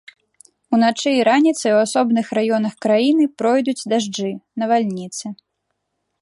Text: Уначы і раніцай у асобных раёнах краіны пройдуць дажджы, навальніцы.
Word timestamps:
Уначы 0.75 1.09
і 1.17 1.25
раніцай 1.27 1.71
у 1.75 1.81
асобных 1.85 2.25
раёнах 2.37 2.73
краіны 2.87 3.23
пройдуць 3.43 3.77
дажджы, 3.95 4.31
навальніцы. 4.65 5.25